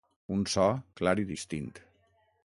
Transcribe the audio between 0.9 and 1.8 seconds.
clar i distint.